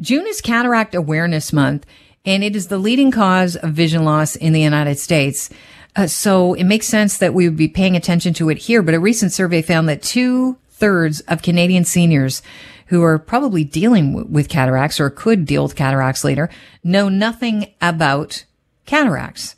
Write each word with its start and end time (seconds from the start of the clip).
June 0.00 0.26
is 0.26 0.42
Cataract 0.42 0.94
Awareness 0.94 1.54
Month, 1.54 1.86
and 2.26 2.44
it 2.44 2.54
is 2.54 2.68
the 2.68 2.78
leading 2.78 3.10
cause 3.10 3.56
of 3.56 3.72
vision 3.72 4.04
loss 4.04 4.36
in 4.36 4.52
the 4.52 4.60
United 4.60 4.98
States. 4.98 5.48
Uh, 5.94 6.06
so 6.06 6.52
it 6.52 6.64
makes 6.64 6.86
sense 6.86 7.16
that 7.16 7.32
we 7.32 7.48
would 7.48 7.56
be 7.56 7.68
paying 7.68 7.96
attention 7.96 8.34
to 8.34 8.50
it 8.50 8.58
here. 8.58 8.82
But 8.82 8.94
a 8.94 9.00
recent 9.00 9.32
survey 9.32 9.62
found 9.62 9.88
that 9.88 10.02
two 10.02 10.58
thirds 10.68 11.20
of 11.20 11.40
Canadian 11.40 11.84
seniors 11.84 12.42
who 12.88 13.02
are 13.02 13.18
probably 13.18 13.64
dealing 13.64 14.12
w- 14.12 14.30
with 14.30 14.50
cataracts 14.50 15.00
or 15.00 15.08
could 15.08 15.46
deal 15.46 15.62
with 15.62 15.76
cataracts 15.76 16.24
later 16.24 16.50
know 16.84 17.08
nothing 17.08 17.72
about 17.80 18.44
cataracts. 18.84 19.56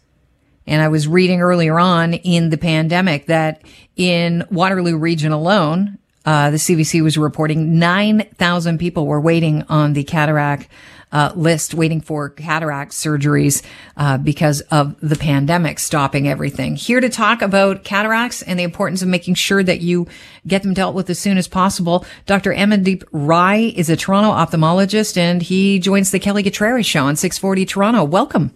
And 0.68 0.80
I 0.80 0.88
was 0.88 1.08
reading 1.08 1.40
earlier 1.40 1.80
on 1.80 2.14
in 2.14 2.50
the 2.50 2.58
pandemic 2.58 3.26
that 3.26 3.62
in 3.96 4.44
Waterloo 4.50 4.96
region 4.96 5.32
alone, 5.32 5.98
uh, 6.24 6.50
the 6.50 6.56
CBC 6.56 7.02
was 7.02 7.16
reporting 7.16 7.78
9,000 7.78 8.78
people 8.78 9.06
were 9.06 9.20
waiting 9.20 9.62
on 9.68 9.92
the 9.92 10.04
cataract 10.04 10.68
uh, 11.10 11.32
list, 11.34 11.74
waiting 11.74 12.00
for 12.00 12.28
cataract 12.28 12.92
surgeries 12.92 13.62
uh, 13.96 14.18
because 14.18 14.60
of 14.70 14.98
the 15.00 15.16
pandemic 15.16 15.78
stopping 15.78 16.28
everything. 16.28 16.76
Here 16.76 17.00
to 17.00 17.08
talk 17.08 17.40
about 17.42 17.84
cataracts 17.84 18.42
and 18.42 18.58
the 18.58 18.62
importance 18.62 19.02
of 19.02 19.08
making 19.08 19.34
sure 19.34 19.62
that 19.62 19.80
you 19.80 20.06
get 20.46 20.62
them 20.62 20.74
dealt 20.74 20.94
with 20.94 21.08
as 21.08 21.18
soon 21.18 21.38
as 21.38 21.48
possible. 21.48 22.04
Dr. 22.26 22.52
Amandeep 22.52 23.04
Rai 23.12 23.68
is 23.68 23.88
a 23.88 23.96
Toronto 23.96 24.30
ophthalmologist, 24.30 25.16
and 25.16 25.42
he 25.42 25.78
joins 25.78 26.10
the 26.10 26.18
Kelly 26.18 26.42
Cutrara 26.42 26.84
Show 26.84 27.04
on 27.04 27.16
640 27.16 27.64
Toronto. 27.64 28.04
Welcome. 28.04 28.52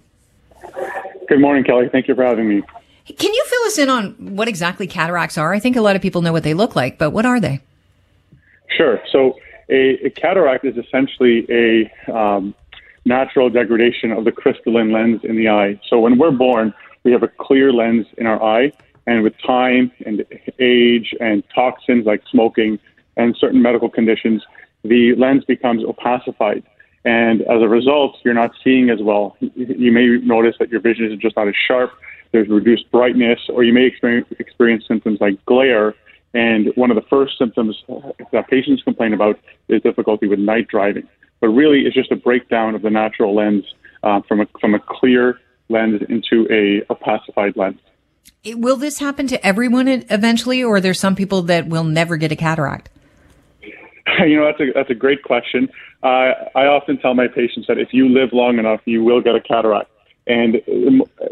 Good 1.29 1.40
morning, 1.40 1.65
Kelly. 1.65 1.88
Thank 1.90 2.09
you 2.09 2.15
for 2.15 2.24
having 2.24 2.48
me. 2.48 2.62
Can 3.06 3.34
you 3.34 3.45
fill 3.47 3.62
us 3.65 3.79
in 3.79 3.88
on 3.88 4.37
what 4.37 4.48
exactly 4.48 4.87
cataracts 4.87 5.37
are? 5.37 5.52
I 5.52 5.59
think 5.59 5.77
a 5.77 5.80
lot 5.80 5.97
of 5.97 6.02
people 6.02 6.23
know 6.23 6.33
what 6.33 6.45
they 6.45 6.55
look 6.55 6.77
like, 6.77 6.98
but 6.98 7.10
what 7.10 7.27
are 7.27 7.41
they? 7.41 7.60
Sure. 8.77 9.01
So, 9.10 9.34
a, 9.69 10.06
a 10.06 10.10
cataract 10.10 10.65
is 10.65 10.77
essentially 10.77 11.46
a 11.51 12.12
um, 12.12 12.55
natural 13.05 13.51
degradation 13.51 14.12
of 14.12 14.24
the 14.24 14.33
crystalline 14.33 14.93
lens 14.93 15.20
in 15.24 15.37
the 15.37 15.49
eye. 15.49 15.80
So, 15.88 15.99
when 15.99 16.16
we're 16.16 16.30
born, 16.30 16.73
we 17.04 17.13
have 17.13 17.23
a 17.23 17.29
clear 17.29 17.73
lens 17.73 18.07
in 18.18 18.26
our 18.26 18.43
eye, 18.43 18.73
and 19.07 19.24
with 19.24 19.35
time 19.45 19.91
and 20.07 20.24
age 20.60 21.15
and 21.21 21.43
toxins 21.54 22.07
like 22.07 22.23
smoking 22.30 22.79
and 23.16 23.37
certain 23.37 23.60
medical 23.60 23.91
conditions, 23.91 24.43
the 24.85 25.15
lens 25.16 25.45
becomes 25.45 25.85
opacified. 25.85 26.63
And 27.04 27.43
as 27.43 27.60
a 27.60 27.69
result, 27.69 28.16
you're 28.24 28.32
not 28.35 28.52
seeing 28.63 28.88
as 28.91 29.02
well. 29.02 29.37
You 29.41 29.91
may 29.91 30.07
notice 30.24 30.54
that 30.60 30.71
your 30.71 30.80
vision 30.80 31.10
is 31.10 31.19
just 31.19 31.37
not 31.37 31.48
as 31.48 31.54
sharp 31.66 31.91
there's 32.33 32.49
reduced 32.49 32.91
brightness, 32.91 33.38
or 33.49 33.63
you 33.63 33.73
may 33.73 33.85
experience, 33.85 34.27
experience 34.38 34.85
symptoms 34.88 35.21
like 35.21 35.45
glare. 35.45 35.95
And 36.35 36.73
one 36.77 36.91
of 36.91 36.95
the 36.95 37.07
first 37.09 37.38
symptoms 37.38 37.83
that 38.33 38.49
patients 38.49 38.83
complain 38.83 39.13
about 39.13 39.38
is 39.69 39.83
difficulty 39.83 40.27
with 40.27 40.38
night 40.38 40.66
driving. 40.69 41.07
But 41.41 41.49
really, 41.49 41.80
it's 41.80 41.95
just 41.95 42.10
a 42.10 42.16
breakdown 42.16 42.75
of 42.75 42.83
the 42.83 42.91
natural 42.91 43.35
lens 43.35 43.65
uh, 44.03 44.21
from 44.27 44.41
a 44.41 44.47
from 44.60 44.75
a 44.75 44.79
clear 44.79 45.38
lens 45.69 46.03
into 46.09 46.47
a, 46.51 46.83
opacified 46.91 47.57
lens. 47.57 47.80
Will 48.45 48.77
this 48.77 48.99
happen 48.99 49.27
to 49.29 49.47
everyone 49.47 49.88
eventually, 49.88 50.63
or 50.63 50.77
are 50.77 50.80
there 50.80 50.95
some 50.95 51.15
people 51.15 51.43
that 51.43 51.69
will 51.69 51.85
never 51.85 52.16
get 52.16 52.33
a 52.33 52.37
cataract? 52.37 52.88
You 54.27 54.37
know, 54.37 54.45
that's 54.45 54.60
a 54.60 54.73
that's 54.75 54.91
a 54.91 54.95
great 54.95 55.23
question. 55.23 55.69
Uh, 56.03 56.33
I 56.57 56.66
often 56.66 56.99
tell 56.99 57.15
my 57.15 57.29
patients 57.29 57.69
that 57.69 57.79
if 57.79 57.93
you 57.93 58.09
live 58.09 58.30
long 58.33 58.59
enough, 58.59 58.80
you 58.85 59.03
will 59.05 59.21
get 59.23 59.37
a 59.37 59.41
cataract. 59.41 59.91
And 60.26 60.62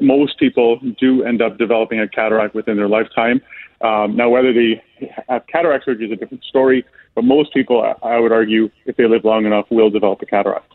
most 0.01 0.39
people 0.39 0.81
do 0.99 1.23
end 1.23 1.43
up 1.43 1.59
developing 1.59 2.01
a 2.01 2.09
cataract 2.09 2.55
within 2.55 2.77
their 2.77 2.89
lifetime. 2.89 3.41
Um, 3.83 4.17
now, 4.17 4.29
whether 4.29 4.53
they 4.53 4.83
have 5.29 5.47
cataract 5.47 5.85
surgery 5.85 6.07
is 6.07 6.13
a 6.13 6.17
different 6.17 6.45
story, 6.45 6.85
but 7.15 7.25
most 7.25 7.53
people, 7.55 7.95
I 8.03 8.19
would 8.19 8.33
argue, 8.33 8.71
if 8.87 8.97
they 8.97 9.07
live 9.07 9.25
long 9.25 9.47
enough, 9.47 9.67
will 9.71 9.91
develop 9.91 10.21
a 10.23 10.27
cataract. 10.27 10.73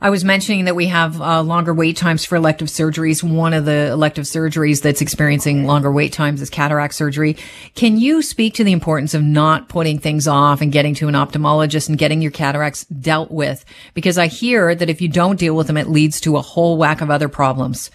I 0.00 0.10
was 0.10 0.24
mentioning 0.24 0.66
that 0.66 0.76
we 0.76 0.86
have 0.86 1.20
uh, 1.20 1.42
longer 1.42 1.74
wait 1.74 1.96
times 1.96 2.24
for 2.24 2.36
elective 2.36 2.68
surgeries. 2.68 3.20
One 3.20 3.52
of 3.52 3.64
the 3.64 3.88
elective 3.88 4.26
surgeries 4.26 4.80
that's 4.80 5.00
experiencing 5.00 5.66
longer 5.66 5.90
wait 5.90 6.12
times 6.12 6.40
is 6.40 6.50
cataract 6.50 6.94
surgery. 6.94 7.36
Can 7.74 7.96
you 7.96 8.22
speak 8.22 8.54
to 8.54 8.64
the 8.64 8.70
importance 8.70 9.12
of 9.12 9.24
not 9.24 9.68
putting 9.68 9.98
things 9.98 10.28
off 10.28 10.60
and 10.60 10.70
getting 10.70 10.94
to 10.94 11.08
an 11.08 11.14
ophthalmologist 11.14 11.88
and 11.88 11.98
getting 11.98 12.22
your 12.22 12.30
cataracts 12.30 12.84
dealt 12.84 13.32
with? 13.32 13.64
Because 13.92 14.18
I 14.18 14.28
hear 14.28 14.72
that 14.72 14.88
if 14.88 15.00
you 15.00 15.08
don't 15.08 15.36
deal 15.36 15.56
with 15.56 15.66
them, 15.66 15.76
it 15.76 15.88
leads 15.88 16.20
to 16.20 16.36
a 16.36 16.42
whole 16.42 16.78
whack 16.78 17.00
of 17.00 17.10
other 17.10 17.28
problems. 17.28 17.90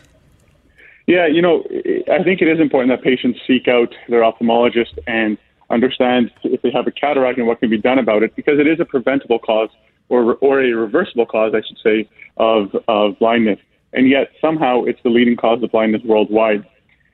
Yeah, 1.08 1.28
you 1.28 1.42
know, 1.42 1.63
I 2.12 2.22
think 2.22 2.42
it 2.42 2.50
is 2.50 2.59
important 2.59 2.92
that 2.92 3.02
patients 3.02 3.40
seek 3.47 3.69
out 3.69 3.96
their 4.09 4.24
ophthalmologist 4.24 5.00
and 5.08 5.38
understand 5.69 6.31
if 6.44 6.62
they 6.63 6.72
have 6.72 6.86
a 6.86 6.92
cataract 6.92 7.38
and 7.38 7.47
what 7.47 7.62
can 7.62 7.69
be 7.69 7.78
done 7.78 7.97
about 7.97 8.24
it 8.24 8.36
because 8.36 8.59
it 8.59 8.68
is 8.68 8.81
a 8.81 8.86
preventable 8.86 9.40
cause 9.40 9.69
or, 10.13 10.35
or 10.35 10.62
a 10.62 10.72
reversible 10.74 11.25
cause, 11.25 11.53
I 11.59 11.62
should 11.68 11.79
say, 11.88 11.97
of, 12.38 12.75
of 12.88 13.18
blindness. 13.19 13.59
And 13.94 14.09
yet 14.09 14.25
somehow 14.40 14.84
it's 14.84 15.01
the 15.03 15.09
leading 15.09 15.35
cause 15.35 15.62
of 15.63 15.72
blindness 15.72 16.03
worldwide. 16.03 16.63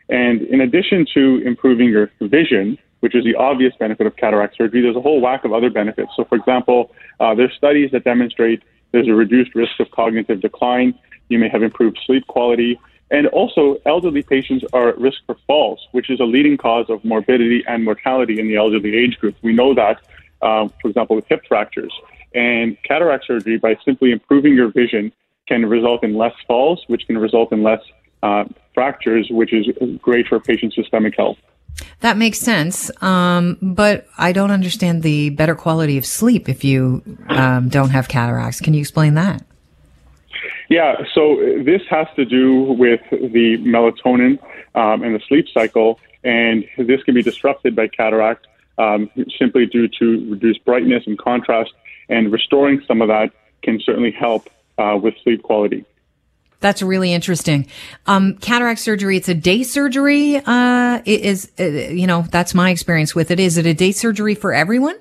And 0.09 0.41
in 0.41 0.59
addition 0.61 1.05
to 1.13 1.41
improving 1.45 1.89
your 1.89 2.11
vision, 2.19 2.77
which 2.99 3.15
is 3.15 3.23
the 3.23 3.35
obvious 3.35 3.73
benefit 3.79 4.05
of 4.07 4.15
cataract 4.17 4.57
surgery, 4.57 4.81
there's 4.81 4.95
a 4.95 5.01
whole 5.01 5.21
whack 5.21 5.45
of 5.45 5.53
other 5.53 5.69
benefits. 5.69 6.11
So, 6.17 6.25
for 6.25 6.35
example, 6.35 6.91
uh, 7.19 7.33
there's 7.35 7.53
studies 7.53 7.91
that 7.91 8.03
demonstrate 8.03 8.61
there's 8.91 9.07
a 9.07 9.13
reduced 9.13 9.55
risk 9.55 9.79
of 9.79 9.89
cognitive 9.91 10.41
decline. 10.41 10.97
You 11.29 11.39
may 11.39 11.49
have 11.49 11.63
improved 11.63 11.97
sleep 12.05 12.25
quality. 12.27 12.79
And 13.11 13.27
also, 13.27 13.77
elderly 13.85 14.23
patients 14.23 14.65
are 14.73 14.89
at 14.89 14.97
risk 14.99 15.19
for 15.25 15.35
falls, 15.47 15.79
which 15.93 16.09
is 16.09 16.19
a 16.19 16.25
leading 16.25 16.57
cause 16.57 16.87
of 16.89 17.03
morbidity 17.03 17.63
and 17.67 17.83
mortality 17.83 18.39
in 18.39 18.47
the 18.47 18.55
elderly 18.55 18.95
age 18.95 19.17
group. 19.21 19.35
We 19.41 19.53
know 19.53 19.73
that, 19.73 19.97
uh, 20.41 20.67
for 20.81 20.89
example, 20.89 21.15
with 21.15 21.25
hip 21.27 21.41
fractures. 21.47 21.93
And 22.33 22.77
cataract 22.83 23.25
surgery, 23.25 23.57
by 23.57 23.77
simply 23.83 24.11
improving 24.11 24.53
your 24.53 24.71
vision, 24.71 25.11
can 25.47 25.65
result 25.65 26.03
in 26.03 26.15
less 26.15 26.33
falls, 26.47 26.83
which 26.87 27.07
can 27.07 27.17
result 27.17 27.51
in 27.51 27.63
less 27.63 27.81
uh, 28.21 28.45
fractures, 28.73 29.27
which 29.31 29.51
is 29.53 29.67
great 30.01 30.27
for 30.27 30.39
patients' 30.39 30.75
systemic 30.75 31.15
health. 31.17 31.37
That 32.01 32.17
makes 32.17 32.39
sense. 32.39 32.91
Um, 33.01 33.57
but 33.61 34.07
I 34.17 34.31
don't 34.31 34.51
understand 34.51 35.03
the 35.03 35.29
better 35.31 35.55
quality 35.55 35.97
of 35.97 36.05
sleep 36.05 36.49
if 36.49 36.63
you 36.63 37.01
um, 37.29 37.69
don't 37.69 37.89
have 37.89 38.07
cataracts. 38.07 38.59
Can 38.59 38.73
you 38.73 38.81
explain 38.81 39.15
that? 39.15 39.43
Yeah, 40.69 40.97
so 41.15 41.37
this 41.63 41.81
has 41.89 42.07
to 42.15 42.25
do 42.25 42.73
with 42.73 43.01
the 43.09 43.57
melatonin 43.59 44.37
um, 44.75 45.01
and 45.01 45.15
the 45.15 45.21
sleep 45.27 45.47
cycle, 45.51 45.99
and 46.23 46.63
this 46.77 47.01
can 47.03 47.15
be 47.15 47.23
disrupted 47.23 47.75
by 47.75 47.87
cataract 47.87 48.45
um, 48.77 49.09
simply 49.37 49.65
due 49.65 49.87
to 49.99 50.29
reduced 50.29 50.63
brightness 50.65 51.03
and 51.07 51.17
contrast 51.17 51.71
and 52.09 52.31
restoring 52.31 52.81
some 52.87 53.01
of 53.01 53.07
that 53.07 53.31
can 53.61 53.79
certainly 53.83 54.11
help 54.11 54.49
uh, 54.77 54.97
with 55.01 55.13
sleep 55.23 55.43
quality. 55.43 55.85
That's 56.61 56.81
really 56.81 57.13
interesting. 57.13 57.67
Um, 58.05 58.35
cataract 58.37 58.81
surgery, 58.81 59.15
it's 59.15 59.29
a 59.29 59.33
day 59.33 59.63
surgery. 59.63 60.41
Uh, 60.45 61.01
is, 61.05 61.51
uh, 61.59 61.63
you 61.63 62.05
know, 62.05 62.23
that's 62.29 62.53
my 62.53 62.69
experience 62.69 63.15
with 63.15 63.31
it. 63.31 63.39
Is 63.39 63.57
it 63.57 63.65
a 63.65 63.73
day 63.73 63.93
surgery 63.93 64.35
for 64.35 64.53
everyone? 64.53 64.97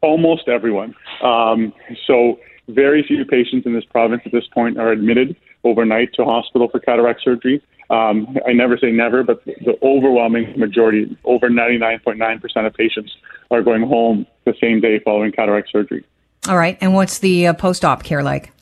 Almost 0.00 0.48
everyone. 0.48 0.94
Um, 1.22 1.74
so 2.06 2.38
very 2.68 3.02
few 3.02 3.24
patients 3.24 3.66
in 3.66 3.74
this 3.74 3.84
province 3.84 4.22
at 4.24 4.32
this 4.32 4.46
point 4.46 4.78
are 4.78 4.92
admitted 4.92 5.36
overnight 5.64 6.14
to 6.14 6.24
hospital 6.24 6.68
for 6.68 6.80
cataract 6.80 7.22
surgery. 7.22 7.62
Um, 7.90 8.36
I 8.46 8.52
never 8.52 8.76
say 8.76 8.90
never, 8.90 9.22
but 9.22 9.44
the 9.44 9.78
overwhelming 9.82 10.58
majority, 10.58 11.16
over 11.24 11.48
99.9% 11.48 12.66
of 12.66 12.74
patients, 12.74 13.16
are 13.50 13.62
going 13.62 13.82
home 13.82 14.26
the 14.44 14.54
same 14.60 14.80
day 14.80 14.98
following 14.98 15.32
cataract 15.32 15.70
surgery. 15.70 16.04
All 16.48 16.56
right. 16.56 16.76
And 16.80 16.94
what's 16.94 17.18
the 17.18 17.46
uh, 17.46 17.54
post 17.54 17.84
op 17.84 18.02
care 18.02 18.22
like? 18.22 18.52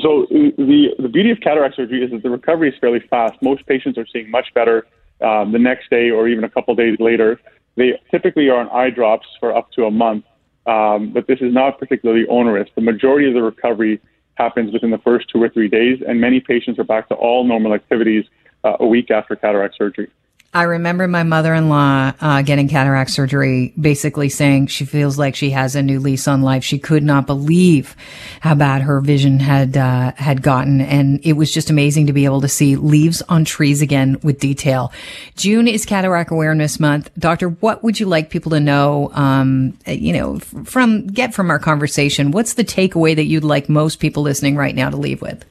So, 0.00 0.26
the, 0.30 0.88
the 0.98 1.08
beauty 1.08 1.30
of 1.30 1.40
cataract 1.40 1.76
surgery 1.76 2.02
is 2.02 2.10
that 2.10 2.22
the 2.22 2.30
recovery 2.30 2.70
is 2.70 2.74
fairly 2.80 3.00
fast. 3.00 3.40
Most 3.42 3.64
patients 3.66 3.96
are 3.98 4.06
seeing 4.12 4.30
much 4.30 4.52
better 4.54 4.86
um, 5.20 5.52
the 5.52 5.58
next 5.58 5.90
day 5.90 6.10
or 6.10 6.26
even 6.26 6.44
a 6.44 6.50
couple 6.50 6.74
days 6.74 6.98
later. 6.98 7.40
They 7.76 8.00
typically 8.10 8.48
are 8.48 8.56
on 8.56 8.68
eye 8.70 8.90
drops 8.90 9.26
for 9.38 9.54
up 9.54 9.70
to 9.72 9.84
a 9.84 9.90
month, 9.90 10.24
um, 10.66 11.12
but 11.12 11.26
this 11.26 11.40
is 11.40 11.52
not 11.52 11.78
particularly 11.78 12.26
onerous. 12.28 12.68
The 12.74 12.80
majority 12.80 13.28
of 13.28 13.34
the 13.34 13.42
recovery 13.42 14.00
happens 14.36 14.72
within 14.72 14.90
the 14.90 14.98
first 14.98 15.28
two 15.28 15.42
or 15.42 15.48
three 15.48 15.68
days, 15.68 16.02
and 16.06 16.20
many 16.20 16.40
patients 16.40 16.78
are 16.78 16.84
back 16.84 17.08
to 17.08 17.14
all 17.14 17.44
normal 17.44 17.74
activities 17.74 18.24
uh, 18.64 18.76
a 18.80 18.86
week 18.86 19.10
after 19.10 19.36
cataract 19.36 19.76
surgery. 19.76 20.10
I 20.54 20.62
remember 20.62 21.08
my 21.08 21.24
mother-in-law 21.24 22.12
uh, 22.20 22.42
getting 22.42 22.68
cataract 22.68 23.10
surgery, 23.10 23.72
basically 23.78 24.28
saying 24.28 24.68
she 24.68 24.84
feels 24.84 25.18
like 25.18 25.34
she 25.34 25.50
has 25.50 25.74
a 25.74 25.82
new 25.82 25.98
lease 25.98 26.28
on 26.28 26.42
life. 26.42 26.62
She 26.62 26.78
could 26.78 27.02
not 27.02 27.26
believe 27.26 27.96
how 28.40 28.54
bad 28.54 28.82
her 28.82 29.00
vision 29.00 29.40
had 29.40 29.76
uh, 29.76 30.12
had 30.14 30.42
gotten, 30.42 30.80
and 30.80 31.18
it 31.24 31.32
was 31.32 31.52
just 31.52 31.70
amazing 31.70 32.06
to 32.06 32.12
be 32.12 32.24
able 32.24 32.40
to 32.40 32.48
see 32.48 32.76
leaves 32.76 33.20
on 33.22 33.44
trees 33.44 33.82
again 33.82 34.20
with 34.22 34.38
detail. 34.38 34.92
June 35.34 35.66
is 35.66 35.84
Cataract 35.84 36.30
Awareness 36.30 36.78
Month, 36.78 37.10
Doctor. 37.18 37.48
What 37.48 37.82
would 37.82 37.98
you 37.98 38.06
like 38.06 38.30
people 38.30 38.50
to 38.50 38.60
know? 38.60 39.10
Um, 39.12 39.76
you 39.88 40.12
know, 40.12 40.38
from 40.38 41.08
get 41.08 41.34
from 41.34 41.50
our 41.50 41.58
conversation, 41.58 42.30
what's 42.30 42.54
the 42.54 42.64
takeaway 42.64 43.16
that 43.16 43.24
you'd 43.24 43.42
like 43.42 43.68
most 43.68 43.98
people 43.98 44.22
listening 44.22 44.54
right 44.54 44.74
now 44.74 44.88
to 44.88 44.96
leave 44.96 45.20
with? 45.20 45.44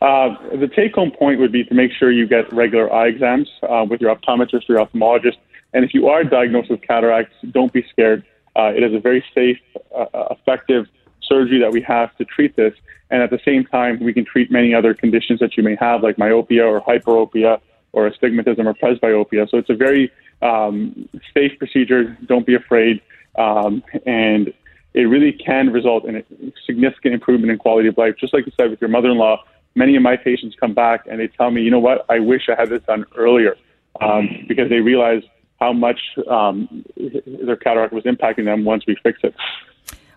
Uh, 0.00 0.36
the 0.56 0.68
take 0.68 0.94
home 0.94 1.10
point 1.10 1.40
would 1.40 1.52
be 1.52 1.64
to 1.64 1.74
make 1.74 1.92
sure 1.92 2.10
you 2.10 2.26
get 2.26 2.52
regular 2.52 2.92
eye 2.92 3.08
exams 3.08 3.50
uh, 3.62 3.84
with 3.88 4.00
your 4.00 4.14
optometrist 4.14 4.68
or 4.68 4.76
your 4.76 4.86
ophthalmologist. 4.86 5.36
And 5.72 5.84
if 5.84 5.92
you 5.92 6.08
are 6.08 6.24
diagnosed 6.24 6.70
with 6.70 6.82
cataracts, 6.82 7.34
don't 7.50 7.72
be 7.72 7.84
scared. 7.90 8.24
Uh, 8.56 8.72
it 8.74 8.82
is 8.82 8.94
a 8.94 9.00
very 9.00 9.24
safe, 9.34 9.58
uh, 9.94 10.06
effective 10.30 10.86
surgery 11.22 11.58
that 11.60 11.72
we 11.72 11.82
have 11.82 12.16
to 12.16 12.24
treat 12.24 12.56
this. 12.56 12.74
And 13.10 13.22
at 13.22 13.30
the 13.30 13.40
same 13.44 13.64
time, 13.64 14.00
we 14.00 14.12
can 14.12 14.24
treat 14.24 14.50
many 14.50 14.74
other 14.74 14.94
conditions 14.94 15.40
that 15.40 15.56
you 15.56 15.62
may 15.62 15.76
have, 15.76 16.02
like 16.02 16.18
myopia 16.18 16.64
or 16.64 16.80
hyperopia 16.80 17.60
or 17.92 18.06
astigmatism 18.06 18.66
or 18.66 18.74
presbyopia. 18.74 19.48
So 19.50 19.58
it's 19.58 19.70
a 19.70 19.74
very 19.74 20.10
um, 20.42 21.08
safe 21.34 21.58
procedure. 21.58 22.16
Don't 22.26 22.46
be 22.46 22.54
afraid. 22.54 23.00
Um, 23.36 23.82
and 24.06 24.52
it 24.94 25.02
really 25.02 25.32
can 25.32 25.70
result 25.70 26.04
in 26.04 26.16
a 26.16 26.24
significant 26.66 27.14
improvement 27.14 27.50
in 27.50 27.58
quality 27.58 27.88
of 27.88 27.96
life. 27.96 28.16
Just 28.18 28.32
like 28.32 28.46
you 28.46 28.52
said 28.56 28.70
with 28.70 28.80
your 28.80 28.90
mother 28.90 29.10
in 29.10 29.18
law, 29.18 29.42
many 29.78 29.96
of 29.96 30.02
my 30.02 30.16
patients 30.16 30.56
come 30.58 30.74
back 30.74 31.06
and 31.08 31.20
they 31.20 31.28
tell 31.28 31.50
me, 31.50 31.62
you 31.62 31.70
know 31.70 31.78
what, 31.78 32.04
I 32.10 32.18
wish 32.18 32.48
I 32.48 32.60
had 32.60 32.68
this 32.68 32.82
done 32.82 33.06
earlier 33.16 33.56
um, 34.00 34.44
because 34.48 34.68
they 34.68 34.80
realize 34.80 35.22
how 35.60 35.72
much 35.72 36.00
um, 36.28 36.84
their 36.96 37.56
cataract 37.56 37.92
was 37.92 38.04
impacting 38.04 38.44
them 38.44 38.64
once 38.64 38.84
we 38.86 38.96
fix 39.02 39.20
it. 39.22 39.34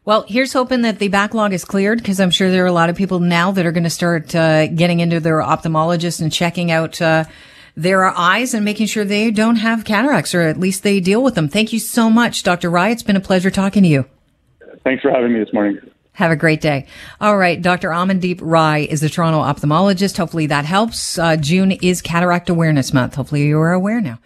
Well, 0.04 0.25
here's 0.28 0.52
hoping 0.54 0.81
that 0.81 0.98
the 0.98 1.10
backlog 1.10 1.54
is 1.54 1.63
cleared 1.63 2.00
because 2.00 2.19
I'm 2.19 2.31
sure 2.31 2.50
there 2.50 2.63
are 2.63 2.68
a 2.68 2.74
lot 2.74 2.90
of 2.90 2.96
people 2.96 3.19
now 3.19 3.52
that 3.52 3.66
are 3.66 3.72
going 3.72 3.84
to 3.84 3.90
start 3.90 4.34
uh, 4.34 4.68
getting 4.68 5.00
into 5.00 5.19
their 5.19 5.38
ophthalmologist 5.38 6.22
and 6.22 6.34
checking 6.34 6.72
out 6.72 7.00
uh, 7.02 7.25
their 7.75 8.06
eyes 8.06 8.56
and 8.56 8.66
making 8.66 8.88
sure 8.88 9.06
they 9.06 9.30
don't 9.30 9.57
have 9.57 9.86
cataracts 9.86 10.34
or 10.34 10.42
at 10.42 10.60
least 10.60 10.81
they 10.81 11.00
deal 11.00 11.22
with 11.22 11.36
them. 11.36 11.48
Thank 11.48 11.72
you 11.72 11.80
so 11.80 12.10
much, 12.10 12.42
Dr. 12.42 12.69
Rai. 12.72 12.92
It's 12.92 13.04
been 13.04 13.16
a 13.16 13.22
pleasure 13.22 13.52
talking 13.52 13.84
to 13.84 13.90
you. 13.90 14.06
Thanks 14.84 15.04
for 15.04 15.12
having 15.12 15.34
me 15.34 15.40
this 15.40 15.54
morning. 15.54 15.80
Have 16.13 16.31
a 16.31 16.36
great 16.36 16.62
day. 16.62 16.88
All 17.19 17.38
right. 17.38 17.62
Dr. 17.62 17.90
Amandeep 17.90 18.40
Rai 18.42 18.84
is 18.84 19.02
the 19.02 19.10
Toronto 19.10 19.40
ophthalmologist. 19.40 20.18
Hopefully 20.18 20.46
that 20.48 20.66
helps. 20.66 21.18
Uh, 21.18 21.38
June 21.38 21.72
is 21.72 22.02
Cataract 22.02 22.50
Awareness 22.50 22.94
Month. 22.94 23.16
Hopefully 23.16 23.44
you 23.44 23.60
are 23.60 23.72
aware 23.72 24.02
now. 24.02 24.19